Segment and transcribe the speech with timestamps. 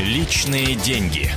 [0.00, 1.28] Личные деньги.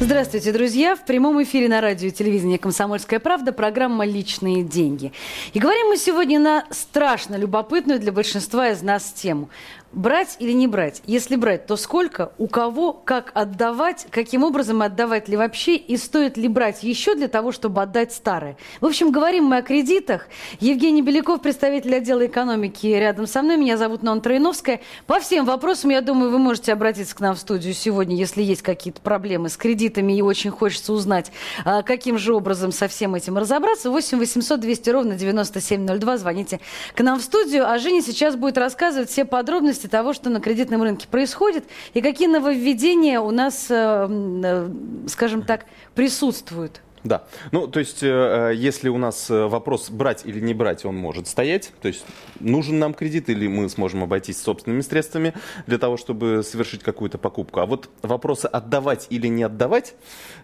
[0.00, 0.94] Здравствуйте, друзья!
[0.94, 5.14] В прямом эфире на радио и телевидении «Комсомольская правда» программа «Личные деньги».
[5.54, 9.48] И говорим мы сегодня на страшно любопытную для большинства из нас тему.
[9.92, 11.02] Брать или не брать?
[11.06, 16.38] Если брать, то сколько, у кого, как отдавать, каким образом отдавать ли вообще и стоит
[16.38, 18.56] ли брать еще для того, чтобы отдать старое?
[18.80, 20.28] В общем, говорим мы о кредитах.
[20.60, 23.58] Евгений Беляков, представитель отдела экономики рядом со мной.
[23.58, 24.80] Меня зовут Нонна Троиновская.
[25.06, 28.62] По всем вопросам, я думаю, вы можете обратиться к нам в студию сегодня, если есть
[28.62, 31.32] какие-то проблемы с кредитами и очень хочется узнать,
[31.66, 33.90] а, каким же образом со всем этим разобраться.
[33.90, 36.16] 8 800 200 ровно 9702.
[36.16, 36.60] Звоните
[36.94, 37.68] к нам в студию.
[37.70, 41.64] А Женя сейчас будет рассказывать все подробности подробности того, что на кредитном рынке происходит,
[41.94, 44.08] и какие нововведения у нас, э,
[44.44, 44.70] э,
[45.08, 46.80] скажем так, присутствуют.
[47.04, 47.24] Да.
[47.50, 51.72] Ну, то есть, э, если у нас вопрос брать или не брать, он может стоять.
[51.82, 52.04] То есть,
[52.38, 55.32] нужен нам кредит или мы сможем обойтись собственными средствами
[55.66, 57.60] для того, чтобы совершить какую-то покупку.
[57.60, 59.94] А вот вопросы отдавать или не отдавать,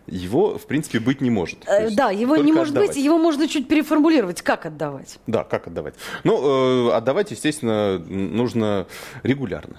[0.08, 1.58] его, в принципе, быть не может.
[1.66, 2.94] Э, да, его не может отдавать.
[2.94, 4.42] быть, его можно чуть переформулировать.
[4.42, 5.18] Как отдавать?
[5.26, 5.94] Да, как отдавать?
[6.24, 8.86] Ну, э, отдавать, естественно, нужно
[9.22, 9.76] регулярно.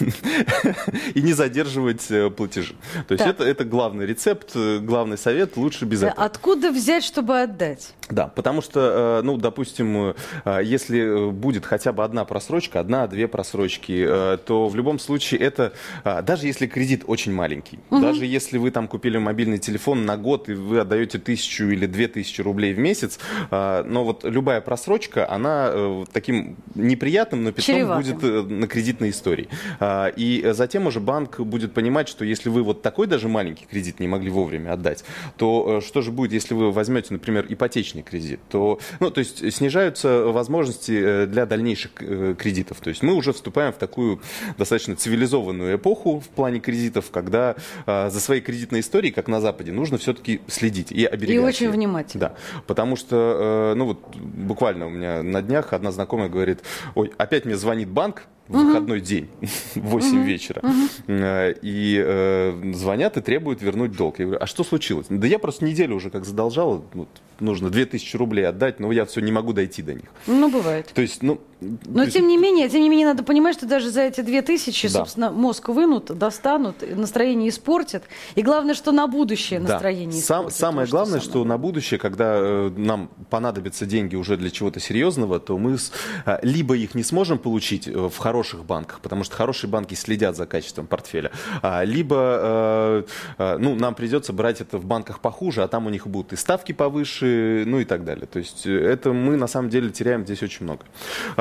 [1.14, 2.74] И не задерживать э, платежи.
[3.08, 6.24] То есть это, это главный рецепт, э, главный совет, лучше без этого.
[6.24, 7.94] Откуда взять, чтобы отдать?
[8.10, 14.04] Да, потому что, ну, допустим, если будет хотя бы одна просрочка, одна-две просрочки,
[14.44, 15.72] то в любом случае это,
[16.04, 18.00] даже если кредит очень маленький, угу.
[18.00, 22.08] даже если вы там купили мобильный телефон, на год, и вы отдаете тысячу или две
[22.08, 23.18] тысячи рублей в месяц,
[23.50, 29.48] а, но вот любая просрочка, она э, таким неприятным напитом будет э, на кредитной истории.
[29.78, 34.00] А, и затем уже банк будет понимать, что если вы вот такой даже маленький кредит
[34.00, 35.04] не могли вовремя отдать,
[35.36, 38.40] то э, что же будет, если вы возьмете, например, ипотечный кредит?
[38.48, 42.80] То, ну, то есть снижаются возможности для дальнейших кредитов.
[42.80, 44.20] То есть мы уже вступаем в такую
[44.58, 49.72] достаточно цивилизованную эпоху в плане кредитов, когда за своей кредитной историей, как на Западе, Западе
[49.72, 51.34] нужно все-таки следить и оберегать.
[51.34, 51.72] И очень ее.
[51.72, 52.20] внимательно.
[52.20, 52.34] Да,
[52.66, 56.60] потому что, э, ну вот буквально у меня на днях одна знакомая говорит,
[56.94, 58.66] ой, опять мне звонит банк, в угу.
[58.66, 59.28] выходной день
[59.74, 60.26] в 8 угу.
[60.26, 60.60] вечера.
[60.62, 61.14] Угу.
[61.62, 64.18] И э, звонят и требуют вернуть долг.
[64.18, 65.06] Я говорю, а что случилось?
[65.08, 69.20] Да я просто неделю уже как задолжал, вот, нужно 2000 рублей отдать, но я все
[69.20, 70.10] не могу дойти до них.
[70.26, 70.90] Ну, бывает.
[70.92, 71.40] То есть, ну...
[71.60, 74.98] Но тем не менее, тем не менее, надо понимать, что даже за эти 2000, да.
[74.98, 78.04] собственно, мозг вынут, достанут, настроение испортят.
[78.34, 80.26] И главное, что на будущее настроение да.
[80.26, 84.50] Сам, Самое то, главное, что, что на будущее, когда э, нам понадобятся деньги уже для
[84.50, 85.92] чего-то серьезного, то мы с,
[86.26, 90.36] э, либо их не сможем получить э, в хороших банках, потому что хорошие банки следят
[90.36, 91.30] за качеством портфеля,
[91.62, 93.02] а, либо э,
[93.38, 96.36] э, ну, нам придется брать это в банках похуже, а там у них будут и
[96.36, 98.26] ставки повыше, ну и так далее.
[98.26, 100.84] То есть э, это мы на самом деле теряем здесь очень много.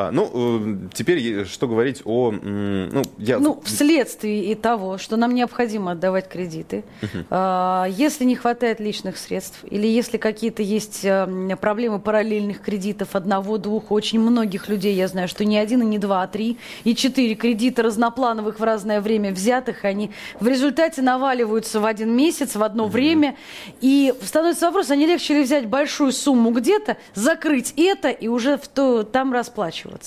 [0.10, 2.32] А, ну, э, теперь что говорить о...
[2.32, 3.40] Ну, я...
[3.40, 7.26] ну, вследствие и того, что нам необходимо отдавать кредиты, uh-huh.
[7.30, 13.58] а, если не хватает личных средств, или если какие-то есть э, проблемы параллельных кредитов одного,
[13.58, 16.96] двух, очень многих людей, я знаю, что не один, и не два, а три, и
[16.96, 20.10] четыре кредита разноплановых в разное время взятых, они
[20.40, 22.90] в результате наваливаются в один месяц, в одно uh-huh.
[22.90, 23.36] время,
[23.80, 28.58] и становится вопрос, а не легче ли взять большую сумму где-то, закрыть это и уже
[28.58, 29.99] в то, там расплачиваться?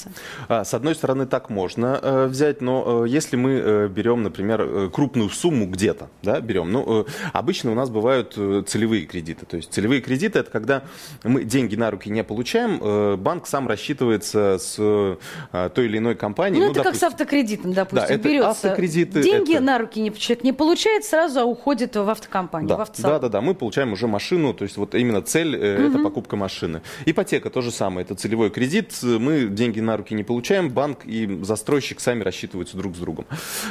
[0.48, 4.90] А, с одной стороны, так можно э, взять, но э, если мы э, берем, например,
[4.90, 9.46] крупную сумму где-то, да, берем, ну, обычно у нас бывают целевые кредиты.
[9.46, 10.82] То есть целевые кредиты это когда
[11.24, 16.60] мы деньги на руки не получаем, банк сам рассчитывается с той или иной компанией.
[16.60, 19.64] Ну, ну это допустим, как с автокредитом, допустим, да, это берется автокредиты, деньги это...
[19.64, 23.16] на руки не, человек не получает, сразу а уходит в автокомпанию, да, в автосалон.
[23.16, 25.64] Да, да, да, мы получаем уже машину, то есть вот именно цель угу.
[25.64, 26.82] это покупка машины.
[27.06, 31.40] Ипотека то же самое, это целевой кредит, мы деньги на руки не получаем, банк и
[31.42, 33.26] застройщик сами рассчитываются друг с другом.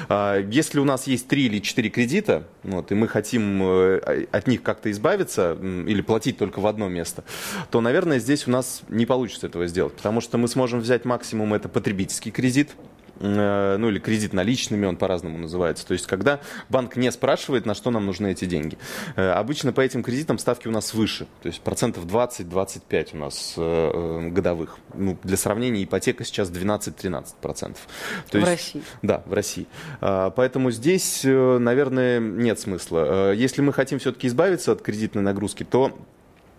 [0.09, 4.47] А, если у нас есть три или четыре кредита, вот, и мы хотим э, от
[4.47, 7.23] них как-то избавиться или платить только в одно место,
[7.69, 11.53] то, наверное, здесь у нас не получится этого сделать, потому что мы сможем взять максимум
[11.53, 12.71] это потребительский кредит,
[13.21, 15.85] ну или кредит наличными, он по-разному называется.
[15.85, 18.77] То есть, когда банк не спрашивает, на что нам нужны эти деньги.
[19.15, 23.53] Э, обычно по этим кредитам ставки у нас выше, то есть процентов 20-25 у нас
[23.57, 24.77] э, годовых.
[24.93, 27.87] Ну, для сравнения, ипотека сейчас 12-13 процентов.
[28.29, 28.83] В есть, России?
[29.01, 29.67] Да, в России.
[29.99, 33.31] Поэтому здесь, наверное, нет смысла.
[33.33, 35.93] Если мы хотим все-таки избавиться от кредитной нагрузки, то Э,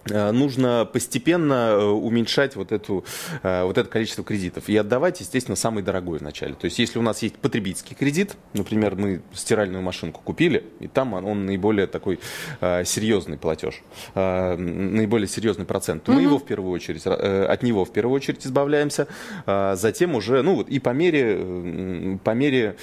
[0.08, 3.04] нужно постепенно э, уменьшать вот, эту,
[3.43, 6.54] э, вот это количество кредитов и отдавать, естественно, самый дорогой вначале.
[6.54, 11.14] То есть, если у нас есть потребительский кредит, например, мы стиральную машинку купили, и там
[11.14, 12.19] он наиболее такой
[12.60, 13.82] серьезный платеж,
[14.14, 19.06] наиболее серьезный процент, то мы его в первую очередь, от него в первую очередь избавляемся,
[19.46, 22.76] затем уже, ну вот и по мере, по мере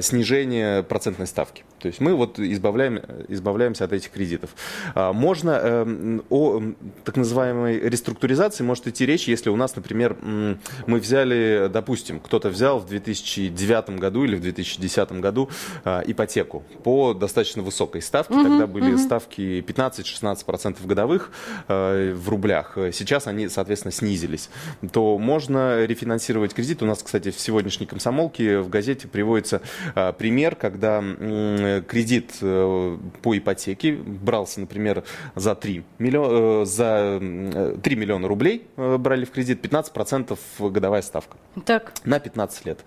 [0.00, 1.64] снижения процентной ставки.
[1.78, 4.50] То есть мы вот избавляем, избавляемся от этих кредитов.
[4.94, 5.86] Можно
[6.30, 6.62] о
[7.04, 12.78] так называемой реструктуризации может идти речь, если у нас, например, мы взяли, допустим, кто-то взял
[12.78, 15.50] в 2009 году или в 2010 году
[15.84, 18.34] а, ипотеку по достаточно высокой ставке.
[18.34, 18.98] Угу, Тогда были угу.
[18.98, 21.30] ставки 15-16% годовых
[21.68, 22.76] э, в рублях.
[22.92, 24.50] Сейчас они, соответственно, снизились.
[24.92, 26.82] То можно рефинансировать кредит.
[26.82, 29.62] У нас, кстати, в сегодняшней комсомолке в газете приводится
[29.94, 35.04] э, пример, когда э, кредит э, по ипотеке брался, например,
[35.34, 40.38] за 3 миллиона за 3 миллиона рублей э, брали в кредит, 15%
[40.70, 41.36] годовая ставка.
[41.64, 41.92] Так.
[42.04, 42.80] На 15 лет.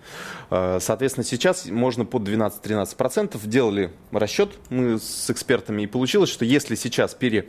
[0.50, 6.74] Э, соответственно, сейчас можно под 12-13% делали расчет мы с экспертами, и получилось, что если
[6.74, 7.48] сейчас пере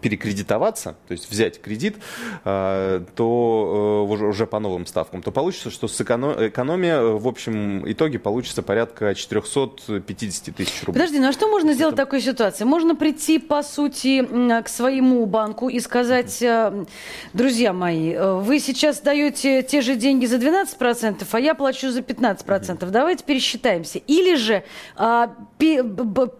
[0.00, 1.96] перекредитоваться, то есть взять кредит,
[2.44, 8.18] э, то э, уже по новым ставкам, то получится, что с экономия в общем итоге
[8.18, 11.00] получится порядка 450 тысяч рублей.
[11.00, 12.64] Подожди, ну а что можно сделать в такой ситуации?
[12.64, 14.24] Можно прийти, по сути,
[14.62, 16.84] к своему банку и сказать, э,
[17.32, 22.88] друзья мои, вы сейчас даете те же деньги за 12%, а я плачу за 15%.
[22.90, 23.98] Давайте пересчитаемся.
[24.06, 24.62] Или же,
[24.96, 25.34] а,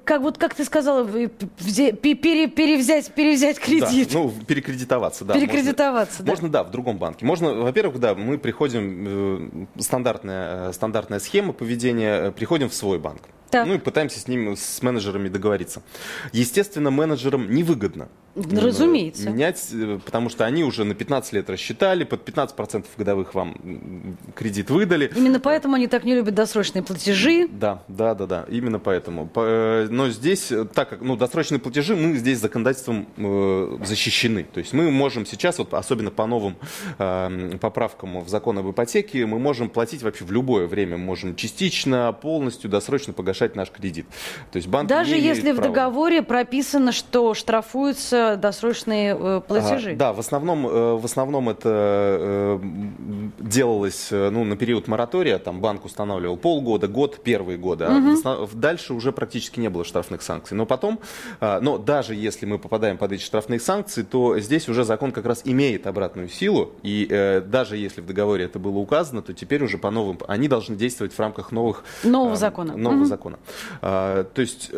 [0.04, 4.08] как, вот, как ты сказала, перевзять, перевзять взять кредит.
[4.12, 5.34] Да, ну, перекредитоваться, да.
[5.34, 6.31] Перекредитоваться, можно, да.
[6.31, 7.25] Можно, да, в другом банке.
[7.25, 12.99] Можно, во-первых, да, мы приходим, э, стандартная, э, стандартная схема поведения, э, приходим в свой
[12.99, 13.22] банк.
[13.50, 13.66] Так.
[13.66, 15.82] Ну и пытаемся с ним, с менеджерами договориться.
[16.32, 18.08] Естественно, менеджерам невыгодно
[18.52, 19.31] Разумеется.
[19.31, 19.73] менять,
[20.05, 25.11] потому что они уже на 15 лет рассчитали, под 15% годовых вам кредит выдали.
[25.14, 27.49] Именно поэтому они так не любят досрочные платежи.
[27.49, 29.31] Да, да, да, да, именно поэтому.
[29.35, 34.44] Но здесь, так как ну, досрочные платежи, мы здесь законодательством э, защищены.
[34.44, 36.56] То есть мы можем сейчас, вот особенно по новым
[36.99, 40.96] э, поправкам в закон об ипотеке, мы можем платить вообще в любое время.
[40.96, 44.06] Мы можем частично, полностью, досрочно погашать наш кредит.
[44.52, 49.92] То есть банк Даже если в договоре прописано, что штрафуются досрочные э, платежи?
[49.92, 52.58] А, да, в основном, э, в основном это э,
[53.38, 55.38] делалось ну, на период моратория.
[55.38, 57.86] Там банк устанавливал полгода, год, первые годы.
[57.86, 58.20] Угу.
[58.25, 60.56] А дальше уже практически не было штрафных санкций.
[60.56, 61.00] Но потом,
[61.40, 65.26] э, но даже если мы попадаем под эти штрафные санкции, то здесь уже закон как
[65.26, 66.72] раз имеет обратную силу.
[66.82, 67.06] И
[67.46, 71.12] даже если в договоре это было указано, то теперь уже по новым, они должны действовать
[71.12, 71.84] в рамках новых...
[72.04, 72.76] Нового э, закона.
[72.76, 73.04] Нового угу.
[73.06, 73.38] закона.
[73.82, 74.70] А, то есть,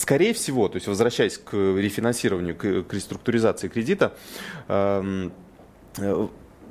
[0.00, 4.14] скорее всего, то есть возвращаясь к рефинансированию, к, к реструктуризации кредита,
[4.68, 5.32] эм,
[5.98, 6.28] э,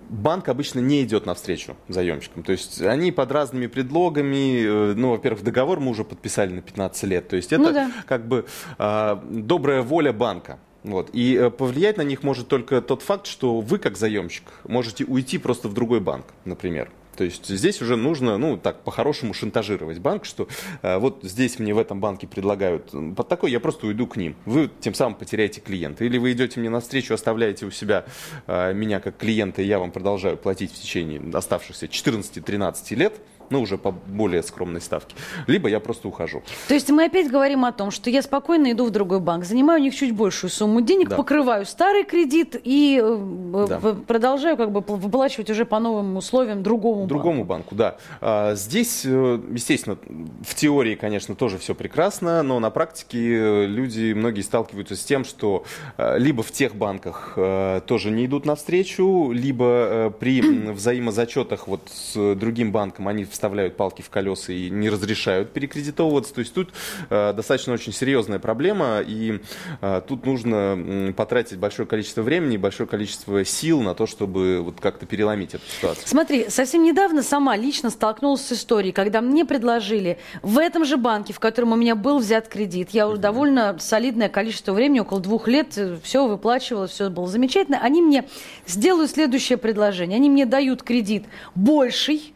[0.10, 2.44] банк обычно не идет навстречу заемщикам.
[2.44, 7.04] То есть они под разными предлогами, э, ну, во-первых, договор мы уже подписали на 15
[7.04, 7.28] лет.
[7.28, 7.92] То есть это ну, да.
[8.06, 8.46] как бы
[8.78, 10.60] э, добрая воля банка.
[10.84, 11.10] Вот.
[11.14, 15.38] И э, повлиять на них может только тот факт, что вы, как заемщик, можете уйти
[15.38, 16.90] просто в другой банк, например.
[17.16, 20.48] То есть здесь уже нужно, ну, так, по-хорошему шантажировать банк, что
[20.82, 24.36] э, вот здесь мне в этом банке предлагают под такой, я просто уйду к ним.
[24.46, 26.04] Вы тем самым потеряете клиента.
[26.06, 28.06] Или вы идете мне навстречу, оставляете у себя
[28.48, 33.62] э, меня как клиента, и я вам продолжаю платить в течение оставшихся 14-13 лет, ну,
[33.62, 35.16] уже по более скромной ставке.
[35.48, 36.44] Либо я просто ухожу.
[36.68, 39.80] То есть мы опять говорим о том, что я спокойно иду в другой банк, занимаю
[39.80, 41.16] у них чуть большую сумму денег, да.
[41.16, 43.80] покрываю старый кредит и э, да.
[44.08, 47.76] продолжаю как бы выплачивать уже по новым условиям другому, другому банку.
[47.76, 47.98] да.
[48.22, 49.98] А, здесь, э, естественно,
[50.42, 55.26] в теории, конечно, тоже все прекрасно, но на практике э, люди, многие сталкиваются с тем,
[55.26, 55.64] что
[55.98, 57.38] либо в тех банках
[57.86, 64.10] тоже не идут навстречу, либо при взаимозачетах вот с другим банком они вставляют палки в
[64.10, 66.34] колеса и не разрешают перекредитовываться.
[66.34, 66.70] То есть тут
[67.10, 69.42] э, достаточно очень серьезная проблема, и
[69.82, 75.06] э, тут нужно потратить большое количество времени, большое количество сил на то, чтобы вот как-то
[75.06, 76.08] переломить эту ситуацию.
[76.08, 81.34] Смотри, совсем недавно сама лично столкнулась с историей, когда мне предложили в этом же банке,
[81.34, 85.50] в котором у меня был взят кредит, я уже довольно солидное количество времени, около двух
[85.50, 88.24] лет, э, все выплачивала, все было замечательно, они мне
[88.66, 90.16] сделают следующее предложение.
[90.16, 92.34] Они мне дают кредит больший,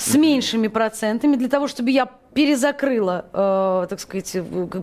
[0.00, 4.36] с меньшими процентами, для того, чтобы я перезакрыла, э, так сказать,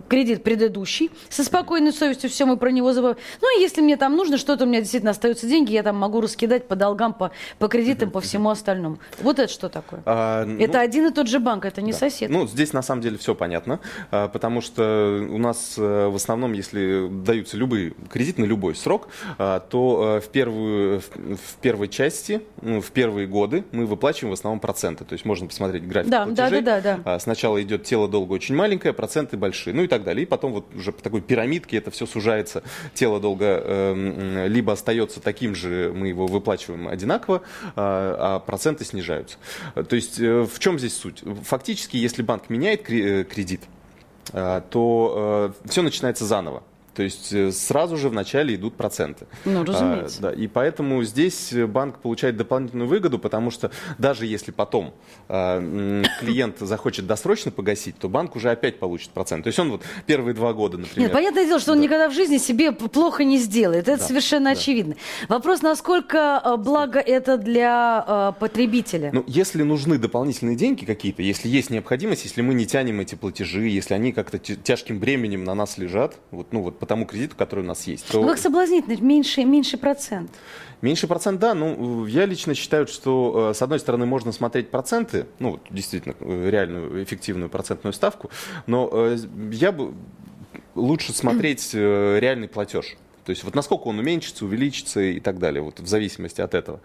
[0.08, 3.18] кредит предыдущий, со спокойной совестью все мы про него забываем.
[3.40, 6.20] Ну, и если мне там нужно, что-то у меня действительно остаются деньги, я там могу
[6.20, 8.98] раскидать по долгам, по, по кредитам, по всему остальному.
[9.20, 10.02] Вот это что такое?
[10.04, 11.98] А, ну, это один и тот же банк, это не да.
[11.98, 12.30] сосед.
[12.30, 16.52] Ну, здесь на самом деле все понятно, а, потому что у нас э, в основном,
[16.52, 22.42] если даются любые кредиты на любой срок, а, то э, в, первую, в первой части,
[22.60, 25.04] ну, в первые годы мы выплачиваем в основном проценты.
[25.04, 26.60] То есть можно посмотреть график да, платежей.
[26.60, 27.18] Да, да, да, да.
[27.38, 30.24] Сначала идет тело долга очень маленькое, проценты большие, ну и так далее.
[30.24, 32.64] И потом вот уже по такой пирамидке это все сужается.
[32.94, 37.42] Тело долга э, либо остается таким же, мы его выплачиваем одинаково,
[37.76, 39.36] а, а проценты снижаются.
[39.88, 41.22] То есть э, в чем здесь суть?
[41.44, 43.60] Фактически, если банк меняет э, кредит,
[44.32, 46.64] э, то все начинается заново.
[46.98, 49.28] То есть э, сразу же вначале идут проценты.
[49.44, 50.18] Ну, разумеется.
[50.18, 54.92] А, да, и поэтому здесь банк получает дополнительную выгоду, потому что даже если потом
[55.28, 55.60] а,
[56.18, 59.44] клиент захочет досрочно погасить, то банк уже опять получит процент.
[59.44, 61.06] То есть он вот первые два года, например...
[61.06, 63.86] Нет, понятное дело, что он никогда в жизни себе плохо не сделает.
[63.86, 64.58] Это да, совершенно да.
[64.58, 64.96] очевидно.
[65.28, 69.10] Вопрос, насколько а, благо это для а, потребителя?
[69.12, 73.68] Ну, если нужны дополнительные деньги какие-то, если есть необходимость, если мы не тянем эти платежи,
[73.68, 77.66] если они как-то тяжким бременем на нас лежат, вот, ну вот тому кредиту, который у
[77.66, 78.08] нас есть.
[78.08, 78.20] То...
[78.20, 80.30] Ну, как соблазнительно, меньше, меньше процент.
[80.80, 81.54] Меньше процент, да.
[81.54, 86.50] Ну, я лично считаю, что, э, с одной стороны, можно смотреть проценты, ну, действительно, э,
[86.50, 88.30] реальную эффективную процентную ставку,
[88.66, 89.18] но э,
[89.52, 89.92] я бы
[90.74, 92.96] лучше смотреть реальный платеж.
[93.24, 96.80] То есть вот насколько он уменьшится, увеличится и так далее, вот в зависимости от этого.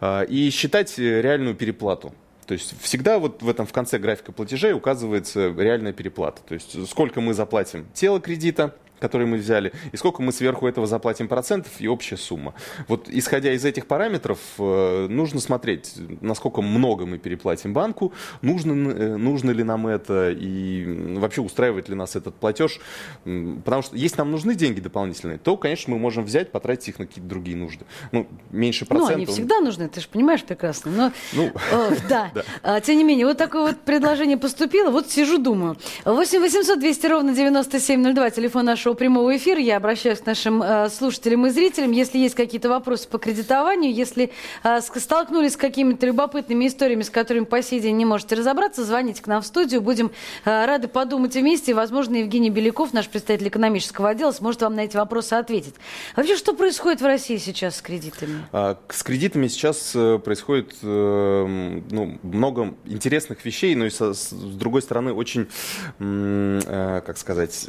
[0.00, 2.12] А, и считать реальную переплату.
[2.46, 6.42] То есть всегда вот в этом в конце графика платежей указывается реальная переплата.
[6.46, 10.86] То есть сколько мы заплатим тело кредита, который мы взяли, и сколько мы сверху этого
[10.86, 12.54] заплатим процентов, и общая сумма.
[12.88, 18.12] Вот исходя из этих параметров, э, нужно смотреть, насколько много мы переплатим банку,
[18.42, 20.84] нужно, э, нужно ли нам это, и
[21.18, 22.80] вообще устраивает ли нас этот платеж.
[23.24, 27.06] Потому что если нам нужны деньги дополнительные, то, конечно, мы можем взять, потратить их на
[27.06, 27.84] какие-то другие нужды.
[28.12, 29.16] Ну, меньше процентов.
[29.16, 30.90] Ну, они всегда нужны, ты же понимаешь прекрасно.
[30.90, 32.30] Но, ну, о, да.
[32.34, 32.42] да.
[32.62, 35.76] А, тем не менее, вот такое вот предложение поступило, вот сижу, думаю.
[36.04, 39.60] 8 800 200 ровно 9702, телефон нашего нашего прямого эфира.
[39.60, 41.90] Я обращаюсь к нашим э, слушателям и зрителям.
[41.90, 44.30] Если есть какие-то вопросы по кредитованию, если
[44.62, 49.22] э, столкнулись с какими-то любопытными историями, с которыми по сей день не можете разобраться, звоните
[49.22, 49.80] к нам в студию.
[49.80, 50.12] Будем
[50.44, 51.74] э, рады подумать вместе.
[51.74, 55.74] Возможно, Евгений Беляков, наш представитель экономического отдела, сможет вам на эти вопросы ответить.
[56.14, 58.46] Вообще, что происходит в России сейчас с кредитами?
[58.52, 65.48] А, с кредитами сейчас происходит ну, много интересных вещей, но и с другой стороны очень,
[65.98, 67.68] как сказать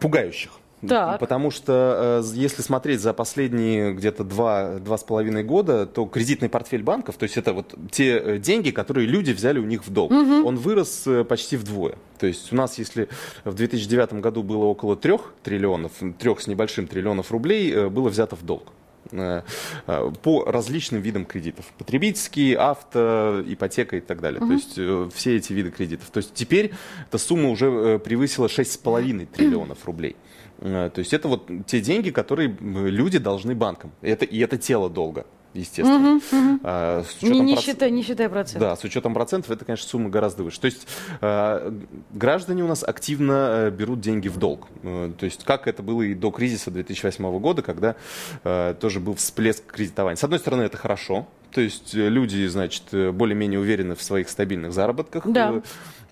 [0.00, 0.50] пугающих.
[0.86, 1.20] Так.
[1.20, 6.48] Потому что э, если смотреть за последние где-то два, два с половиной года, то кредитный
[6.48, 9.92] портфель банков, то есть это вот те э, деньги, которые люди взяли у них в
[9.92, 10.46] долг, угу.
[10.46, 11.96] он вырос почти вдвое.
[12.18, 13.08] То есть у нас, если
[13.44, 18.44] в 2009 году было около трех триллионов, трех с небольшим триллионов рублей было взято в
[18.44, 18.72] долг
[19.10, 21.66] по различным видам кредитов.
[21.78, 24.40] Потребительские, авто, ипотека и так далее.
[24.40, 24.48] Угу.
[24.48, 26.10] То есть все эти виды кредитов.
[26.10, 26.72] То есть теперь
[27.08, 30.16] эта сумма уже превысила 6,5 триллионов рублей.
[30.60, 33.92] То есть это вот те деньги, которые люди должны банкам.
[34.00, 35.26] Это, и это тело долга
[35.60, 36.16] естественно.
[36.16, 36.60] Угу, угу.
[36.62, 37.64] А, с не, не, проц...
[37.64, 38.60] считай, не считай процентов.
[38.60, 40.60] Да, с учетом процентов это, конечно, сумма гораздо выше.
[40.60, 40.86] То есть
[41.20, 41.74] а,
[42.12, 44.68] граждане у нас активно а, берут деньги в долг.
[44.82, 47.96] А, то есть как это было и до кризиса 2008 года, когда
[48.44, 50.16] а, тоже был всплеск кредитования.
[50.16, 51.26] С одной стороны, это хорошо.
[51.52, 55.62] То есть люди, значит, более-менее уверены в своих стабильных заработках, да.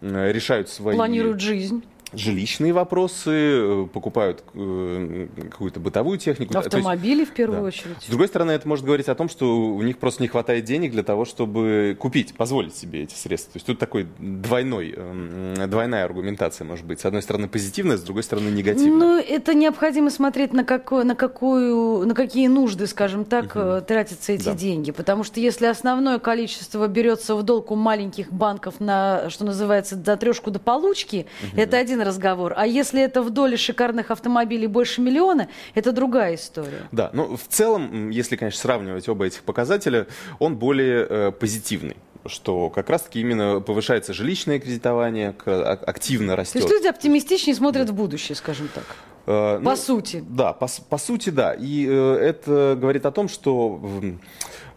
[0.01, 0.97] решают свои...
[0.97, 1.85] Планируют жизнь
[2.17, 6.57] жилищные вопросы, э, покупают э, какую-то бытовую технику.
[6.57, 7.67] Автомобили есть, в первую да.
[7.67, 7.97] очередь.
[8.01, 10.93] С другой стороны, это может говорить о том, что у них просто не хватает денег
[10.93, 13.53] для того, чтобы купить, позволить себе эти средства.
[13.53, 17.01] То есть тут такой двойной, эм, двойная аргументация может быть.
[17.01, 18.99] С одной стороны позитивная, с другой стороны негативная.
[18.99, 23.85] Ну, это необходимо смотреть на, какой, на, какую, на какие нужды, скажем так, угу.
[23.87, 24.55] тратятся эти да.
[24.55, 24.91] деньги.
[24.91, 30.17] Потому что если основное количество берется в долг у маленьких банков на, что называется, до
[30.17, 31.61] трешку до получки, угу.
[31.61, 32.55] это один разговор.
[32.57, 36.89] А если это в доле шикарных автомобилей больше миллиона, это другая история.
[36.93, 40.07] Да, ну в целом, если, конечно, сравнивать оба этих показателя,
[40.39, 41.97] он более э, позитивный
[42.27, 46.55] что как раз-таки именно повышается жилищное кредитование, а, активно растет.
[46.55, 48.85] То есть люди оптимистичнее смотрят в будущее, скажем так.
[49.27, 50.25] Э, по ну, сути.
[50.29, 51.55] Да, по, по сути, да.
[51.55, 53.81] И э, это говорит о том, что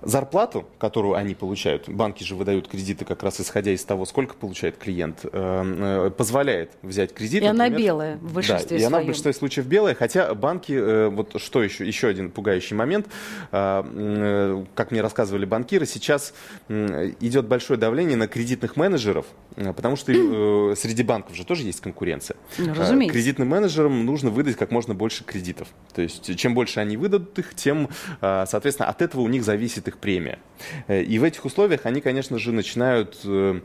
[0.01, 4.77] зарплату, которую они получают, банки же выдают кредиты как раз исходя из того, сколько получает
[4.77, 7.41] клиент, э, позволяет взять кредит.
[7.41, 11.07] И например, она белая в большинстве да, и она в большинстве случаев белая, хотя банки,
[11.09, 13.07] вот что еще, еще один пугающий момент,
[13.51, 16.33] как мне рассказывали банкиры, сейчас
[16.69, 19.25] идет большое давление на кредитных менеджеров,
[19.55, 20.11] потому что
[20.75, 22.37] среди банков же тоже есть конкуренция.
[22.57, 23.13] Ну, разумеется.
[23.13, 25.67] Кредитным менеджерам нужно выдать как можно больше кредитов.
[25.93, 27.89] То есть чем больше они выдадут их, тем,
[28.21, 30.39] соответственно, от этого у них зависит их премия.
[30.87, 33.61] Э, и в этих условиях они, конечно же, начинают э,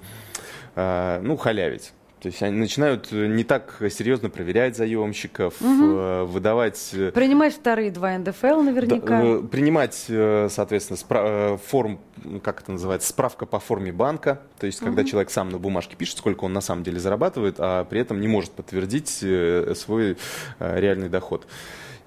[0.76, 1.92] э, ну, халявить.
[2.20, 6.24] То есть они начинают не так серьезно проверять заемщиков, угу.
[6.26, 6.90] выдавать...
[7.14, 9.22] Принимать вторые два НДФЛ наверняка.
[9.22, 11.98] Да, принимать, соответственно, спра- форм,
[12.44, 14.40] как это называется, справка по форме банка.
[14.60, 15.10] То есть когда угу.
[15.10, 18.28] человек сам на бумажке пишет, сколько он на самом деле зарабатывает, а при этом не
[18.28, 20.16] может подтвердить свой
[20.60, 21.48] реальный доход.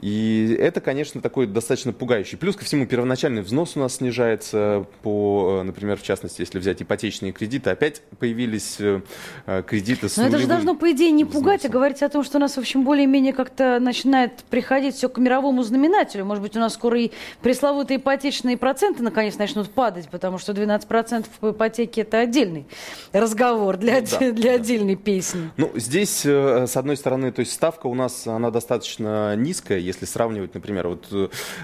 [0.02, 2.38] И это, конечно, такой достаточно пугающий.
[2.38, 6.82] Плюс ко всему, первоначальный взнос у нас снижается по, э, например, в частности, если взять
[6.82, 9.02] ипотечные кредиты, опять появились э,
[9.46, 11.44] э, кредиты с Но это же должно, по идее, не взносом.
[11.44, 15.10] пугать, а говорить о том, что у нас, в общем, более-менее как-то начинает приходить все
[15.10, 16.26] к мировому знаменателю.
[16.26, 17.12] Может быть, у нас скоро и
[17.42, 22.66] пресловутые ипотечные проценты наконец начнут падать, потому что 12% по ипотеке– это отдельный
[23.14, 24.56] разговор для, ну, да, для да.
[24.56, 25.52] отдельной песни.
[25.58, 30.54] Ну, здесь, с одной стороны, то есть ставка у нас, она достаточно низкая, если сравнивать,
[30.54, 31.08] например, вот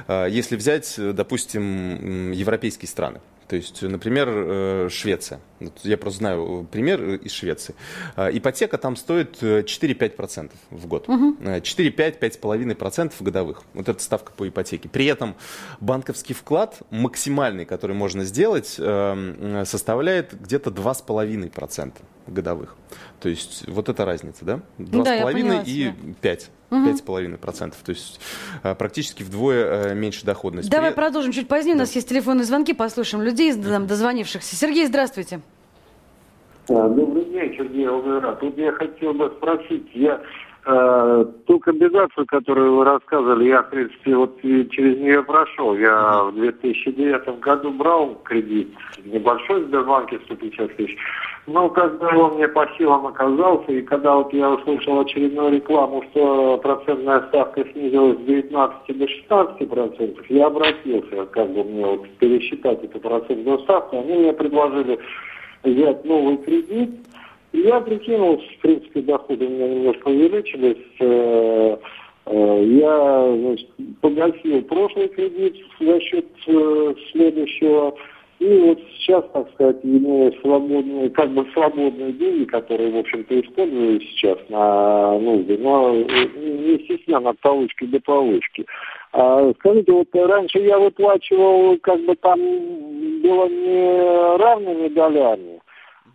[0.08, 3.22] э, если взять, допустим, европейские страны.
[3.48, 5.42] То есть, например, э, Швеция.
[5.84, 7.76] Я просто знаю пример из Швеции.
[8.16, 11.08] Э, ипотека там стоит 4-5% в год.
[11.10, 11.38] Угу.
[11.42, 13.64] 4-5-5,5% годовых.
[13.74, 14.90] Вот это ставка по ипотеке.
[14.90, 15.36] При этом
[15.80, 21.94] банковский вклад максимальный, который можно сделать, составляет где-то 2,5%
[22.28, 22.76] годовых.
[23.20, 24.62] То есть вот эта разница, да?
[24.78, 25.92] 2,5 да, и
[26.22, 26.50] 5.
[26.72, 28.22] Пять с половиной процентов, то есть
[28.64, 30.70] э, практически вдвое э, меньше доходность.
[30.70, 30.96] Давай При...
[30.96, 31.76] продолжим чуть позднее.
[31.76, 31.80] Да.
[31.80, 34.56] У нас есть телефонные звонки, послушаем людей, дозвонившихся.
[34.56, 35.42] Сергей, здравствуйте.
[36.72, 37.26] Добрый
[37.58, 38.36] Сергей Алгара.
[38.36, 40.22] Тут я хотел бы спросить, я
[40.66, 45.76] э, ту комбинацию, которую вы рассказывали, я, в принципе, вот через нее прошел.
[45.76, 48.70] Я в 2009 году брал кредит
[49.04, 50.98] небольшой в Сбербанке, 150 тысяч.
[51.46, 56.58] Но когда он мне по силам оказался, и когда вот я услышал очередную рекламу, что
[56.60, 62.82] процентная ставка снизилась с 19 до 16 процентов, я обратился, как бы мне вот пересчитать
[62.82, 64.00] эту процентную ставку.
[64.00, 65.00] Они мне предложили
[65.64, 66.90] взять новый кредит.
[67.54, 70.78] Я прикинул, в принципе, доходы у меня немножко увеличились.
[71.00, 71.78] Э,
[72.28, 77.96] э, я значит, погасил прошлый кредит за счет э, следующего.
[78.40, 84.02] И вот сейчас, так сказать, имея свободные, как бы свободные деньги, которые, в общем-то, использую
[84.02, 88.66] сейчас на нужды, но не стеснян от получки до получки.
[89.14, 92.40] А, скажите, вот раньше я выплачивал, как бы там
[93.22, 95.51] было не равными долями,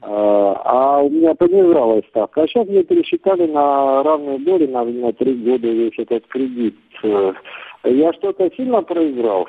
[0.02, 2.42] а, а у меня понижалась ставка.
[2.42, 6.76] А сейчас мне пересчитали на равные доли на, на три года весь этот кредит.
[7.84, 9.46] Я что-то сильно проиграл?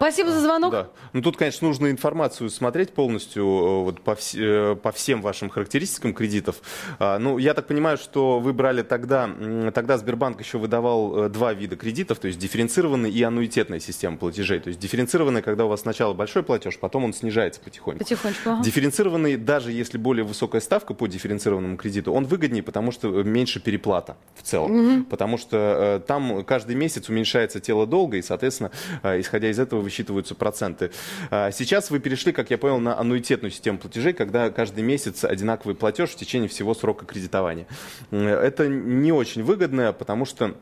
[0.00, 0.72] Спасибо за звонок.
[0.72, 0.88] Да.
[1.12, 5.50] Ну, тут, конечно, нужно информацию смотреть полностью э, вот, по, вс э, по всем вашим
[5.50, 6.62] характеристикам кредитов.
[6.98, 9.28] А, ну, я так понимаю, что вы брали тогда,
[9.74, 14.58] тогда Сбербанк еще выдавал э, два вида кредитов, то есть дифференцированная и аннуитетная система платежей.
[14.60, 17.98] То есть дифференцированная, когда у вас сначала большой платеж, потом он снижается потихоньку.
[17.98, 18.48] Потихонечку.
[18.48, 18.64] Ага.
[18.64, 24.16] Дифференцированный, даже если более высокая ставка по дифференцированному кредиту, он выгоднее, потому что меньше переплата
[24.34, 24.70] в целом.
[24.70, 25.04] Угу.
[25.10, 28.70] Потому что э, там каждый месяц уменьшается тело долга, и, соответственно,
[29.02, 30.92] э, исходя из этого высчитываются проценты.
[31.30, 35.74] А, сейчас вы перешли, как я понял, на аннуитетную систему платежей, когда каждый месяц одинаковый
[35.74, 37.66] платеж в течение всего срока кредитования.
[38.10, 40.54] Это не очень выгодно, потому что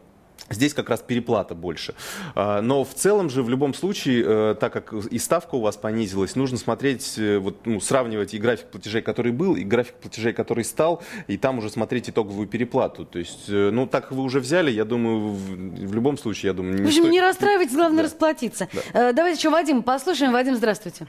[0.50, 1.94] Здесь как раз переплата больше.
[2.34, 5.76] А, но в целом же в любом случае, э, так как и ставка у вас
[5.76, 10.32] понизилась, нужно смотреть, э, вот, ну, сравнивать и график платежей, который был, и график платежей,
[10.32, 13.04] который стал, и там уже смотреть итоговую переплату.
[13.04, 16.54] То есть, э, ну, так вы уже взяли, я думаю, в, в любом случае, я
[16.54, 17.12] думаю, не В общем, стоит...
[17.12, 18.04] не расстраивайтесь, главное да.
[18.04, 18.68] расплатиться.
[18.92, 19.12] Да.
[19.12, 20.32] Давайте еще Вадим послушаем.
[20.32, 21.06] Вадим, здравствуйте.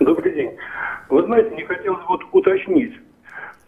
[0.00, 0.56] Добрый день.
[1.08, 2.94] Вы знаете, не хотелось вот уточнить,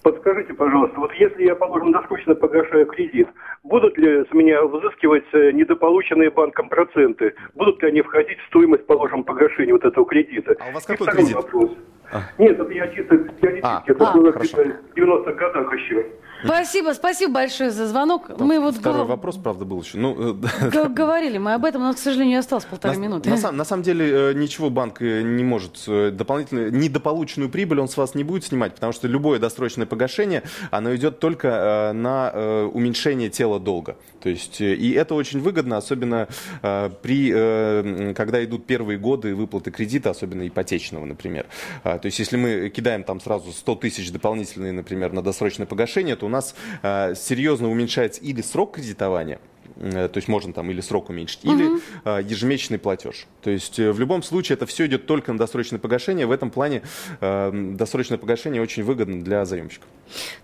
[0.04, 3.26] Подскажите, пожалуйста, вот если я, положим, досрочно погашаю кредит,
[3.62, 7.34] будут ли с меня взыскивать э, недополученные банком проценты?
[7.54, 10.56] Будут ли они входить в стоимость, положим, погашения вот этого кредита?
[10.60, 11.34] А у вас какой кредит?
[11.34, 11.70] Вопрос.
[12.12, 12.20] А.
[12.36, 13.62] Нет, это я чисто теоретически.
[13.62, 16.06] А, это а, было в 90-х годах еще.
[16.44, 18.38] Спасибо, спасибо большое за звонок.
[18.38, 19.08] мы вот второй гов...
[19.08, 19.98] вопрос, правда, был еще.
[19.98, 23.30] Ну, э, говорили мы об этом, но, к сожалению, осталось полторы на, минуты.
[23.30, 27.96] На, на самом деле э, ничего банк э, не может дополнительно, недополученную прибыль он с
[27.96, 32.30] вас не будет снимать, потому что любое досрочное погашение, оно идет только на
[32.72, 33.96] уменьшение тела долга.
[34.22, 36.28] То есть, и это очень выгодно, особенно
[36.62, 41.46] при, когда идут первые годы выплаты кредита, особенно ипотечного, например.
[41.82, 46.26] То есть, если мы кидаем там сразу 100 тысяч дополнительные, например, на досрочное погашение, то
[46.26, 49.38] у нас э, серьезно уменьшается или срок кредитования,
[49.76, 51.54] э, то есть можно там или срок уменьшить, угу.
[51.54, 53.26] или э, ежемесячный платеж.
[53.42, 56.26] То есть в любом случае это все идет только на досрочное погашение.
[56.26, 56.82] В этом плане
[57.20, 59.88] э, досрочное погашение очень выгодно для заемщиков.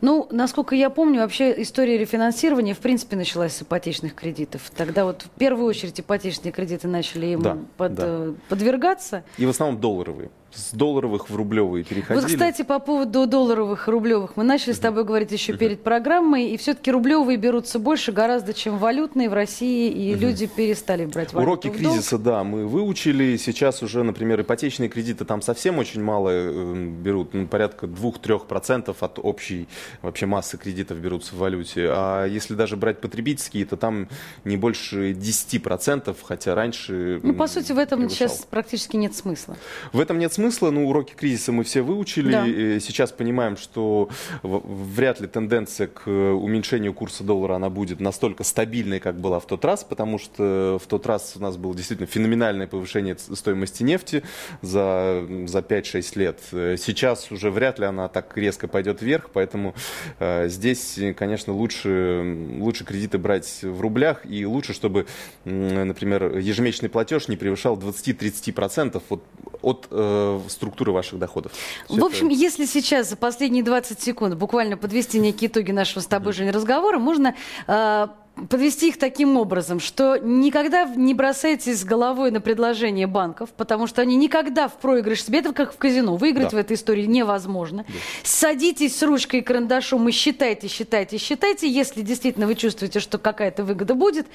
[0.01, 4.63] Ну, насколько я помню, вообще история рефинансирования в принципе началась с ипотечных кредитов.
[4.77, 8.35] Тогда вот в первую очередь ипотечные кредиты начали им да, под, да.
[8.49, 9.25] Подвергаться.
[9.37, 12.23] И в основном долларовые с долларовых в рублевые переходили.
[12.23, 14.37] Вот, кстати, по поводу долларовых и рублевых.
[14.37, 18.79] Мы начали с тобой говорить еще перед программой, и все-таки рублевые берутся больше гораздо, чем
[18.79, 23.37] валютные в России, и люди перестали брать валюту Уроки кризиса, да, мы выучили.
[23.37, 29.19] Сейчас уже, например, ипотечные кредиты там совсем очень мало э, берут, ну, порядка 2-3% от
[29.19, 29.69] общей
[30.03, 31.91] вообще массы кредитов берутся в валюте.
[31.91, 34.09] А если даже брать потребительские, то там
[34.45, 37.21] не больше 10%, хотя раньше...
[37.23, 38.29] Ну, по сути, в этом превышал.
[38.29, 39.57] сейчас практически нет смысла.
[39.93, 40.71] В этом нет смысла смысла.
[40.71, 42.33] Ну, уроки кризиса мы все выучили.
[42.33, 42.81] Да.
[42.81, 44.09] Сейчас понимаем, что
[44.43, 49.65] вряд ли тенденция к уменьшению курса доллара она будет настолько стабильной, как была в тот
[49.65, 54.23] раз, потому что в тот раз у нас было действительно феноменальное повышение стоимости нефти
[54.63, 56.39] за, за 5-6 лет.
[56.51, 59.75] Сейчас уже вряд ли она так резко пойдет вверх, поэтому
[60.19, 65.07] э, здесь, конечно, лучше, лучше кредиты брать в рублях и лучше, чтобы,
[65.45, 69.23] например, ежемесячный платеж не превышал 20-30% от,
[69.63, 71.53] от э, структуры ваших доходов.
[71.87, 72.37] Все в общем, это...
[72.37, 76.99] если сейчас за последние 20 секунд буквально подвести некие итоги нашего с тобой же разговора,
[76.99, 77.35] можно
[77.67, 78.07] э,
[78.49, 84.17] подвести их таким образом, что никогда не бросайтесь головой на предложение банков, потому что они
[84.17, 86.57] никогда в проигрыш себе, это как в казино, выиграть да.
[86.57, 87.85] в этой истории невозможно.
[87.87, 87.95] Да.
[88.23, 91.69] Садитесь с ручкой и карандашом и считайте, считайте, считайте.
[91.69, 94.27] Если действительно вы чувствуете, что какая-то выгода будет,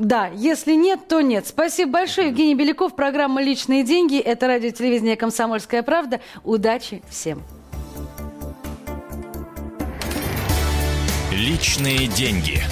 [0.00, 1.46] да, если нет, то нет.
[1.46, 2.28] Спасибо большое.
[2.28, 4.18] Евгений Беляков, программа «Личные деньги».
[4.18, 6.20] Это радио телевидение «Комсомольская правда».
[6.42, 7.42] Удачи всем.
[11.30, 12.62] «Личные деньги».